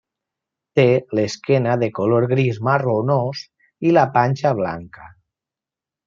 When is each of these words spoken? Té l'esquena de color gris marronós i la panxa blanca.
Té 0.77 0.85
l'esquena 1.17 1.75
de 1.83 1.89
color 1.99 2.25
gris 2.31 2.59
marronós 2.67 3.43
i 3.89 3.91
la 3.99 4.07
panxa 4.17 4.55
blanca. 4.61 5.05